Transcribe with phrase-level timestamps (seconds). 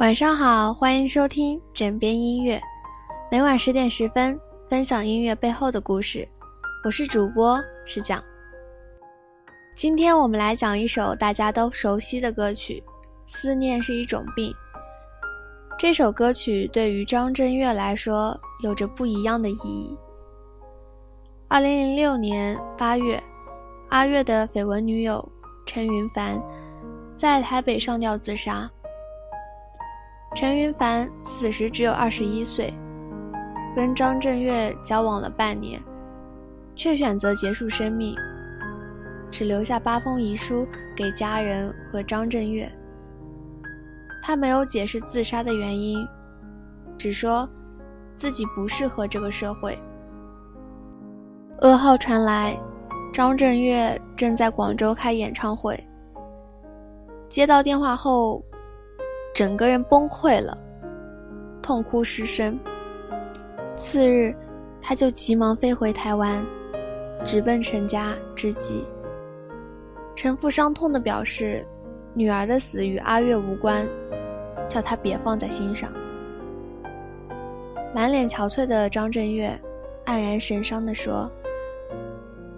[0.00, 2.58] 晚上好，欢迎收听枕边音乐，
[3.30, 6.26] 每晚十点十分分享音乐背后的故事。
[6.82, 8.24] 我是主播石讲。
[9.76, 12.82] 今天我们来讲一首大家都熟悉的歌曲
[13.30, 14.50] 《思念是一种病》。
[15.78, 19.94] 这首歌曲对于张震岳来说有着不一样的意义。
[21.46, 23.22] 二零零六年八月，
[23.90, 25.22] 阿岳的绯闻女友
[25.66, 26.42] 陈云凡
[27.14, 28.66] 在台北上吊自杀。
[30.32, 32.72] 陈云凡此时只有二十一岁，
[33.74, 35.82] 跟张震岳交往了半年，
[36.76, 38.14] 却选择结束生命，
[39.30, 40.66] 只留下八封遗书
[40.96, 42.70] 给家人和张震岳。
[44.22, 46.06] 他没有解释自杀的原因，
[46.96, 47.48] 只说
[48.14, 49.76] 自己不适合这个社会。
[51.60, 52.56] 噩耗传来，
[53.12, 55.82] 张震岳正在广州开演唱会，
[57.28, 58.40] 接到电话后。
[59.32, 60.56] 整个人崩溃了，
[61.62, 62.58] 痛哭失声。
[63.76, 64.34] 次日，
[64.82, 66.44] 他就急忙飞回台湾，
[67.24, 68.84] 直奔陈家之际。
[70.14, 71.64] 陈父伤痛地表示，
[72.12, 73.88] 女儿的死与阿月无关，
[74.68, 75.90] 叫他别放在心上。
[77.94, 79.58] 满脸憔悴的张震岳
[80.04, 81.30] 黯然神伤地说：“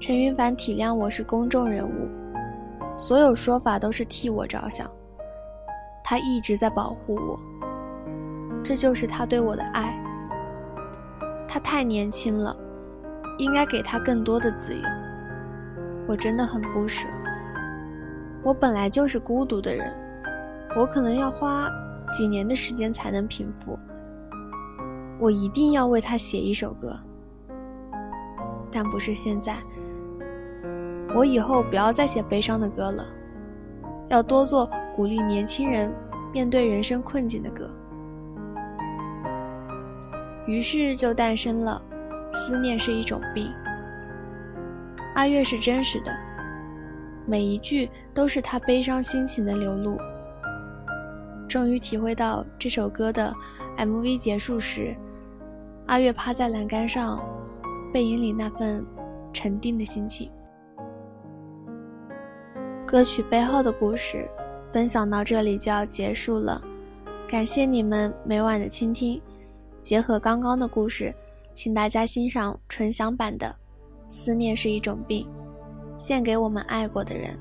[0.00, 2.08] 陈云凡体谅我是公众人物，
[2.96, 4.90] 所有说法都是替我着想。”
[6.06, 7.40] 他一直在保护我，
[8.62, 9.98] 这就是他对我的爱。
[11.48, 12.54] 他太年轻了，
[13.38, 14.82] 应该给他更多的自由。
[16.06, 17.08] 我真的很不舍。
[18.42, 19.90] 我本来就是孤独的人，
[20.76, 21.70] 我可能要花
[22.12, 23.78] 几年的时间才能平复。
[25.18, 26.94] 我一定要为他写一首歌，
[28.70, 29.56] 但不是现在。
[31.14, 33.06] 我以后不要再写悲伤的歌了，
[34.10, 34.68] 要多做。
[34.94, 35.92] 鼓励年轻人
[36.32, 37.68] 面对人生困境的歌，
[40.46, 41.82] 于是就诞生了
[42.36, 43.46] 《思念是一种病》。
[45.16, 46.16] 阿月是真实的，
[47.26, 49.98] 每一句都是他悲伤心情的流露。
[51.48, 53.34] 终于体会到这首歌的
[53.76, 54.94] MV 结束时，
[55.86, 57.20] 阿月趴在栏杆上，
[57.92, 58.84] 背影里那份
[59.32, 60.30] 沉定的心情。
[62.86, 64.28] 歌曲背后的故事。
[64.74, 66.60] 分享到这里就要结束了，
[67.28, 69.22] 感谢你们每晚的倾听。
[69.82, 71.14] 结合刚刚的故事，
[71.54, 73.54] 请大家欣赏纯享版的
[74.12, 75.24] 《思念是一种病》，
[75.96, 77.38] 献给我们爱过的人。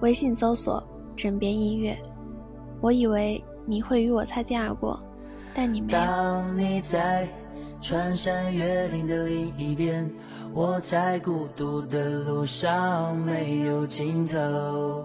[0.00, 0.82] 微信搜索
[1.14, 1.94] “枕边音乐”。
[2.80, 4.98] 我以为你会与我擦肩而过，
[5.52, 5.98] 但你没有。
[5.98, 7.28] 当你在
[7.82, 10.10] 穿山越岭的另一边，
[10.54, 15.04] 我在孤独的路上没有尽头。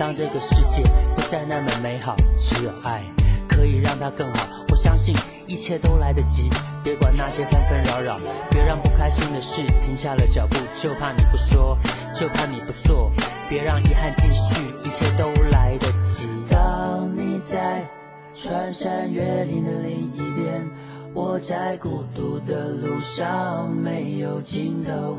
[0.00, 0.82] 当这个世界
[1.14, 3.02] 不再那么美好，只有爱
[3.46, 4.46] 可以让它更好。
[4.70, 5.14] 我相信
[5.46, 6.48] 一切都来得及，
[6.82, 8.16] 别管那些纷纷扰扰，
[8.48, 11.76] 别让不开心的事停下了脚步，就怕你不说，
[12.14, 13.12] 就怕你不做，
[13.50, 16.26] 别让遗憾继续，一切都来得及。
[16.48, 17.86] 当你在
[18.34, 20.66] 穿山越岭的另一边，
[21.12, 25.18] 我在孤独的路上没有尽头。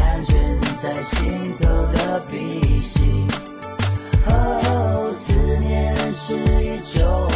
[0.81, 3.27] 在心头的鼻息，
[4.25, 7.30] 哦，思念是一种。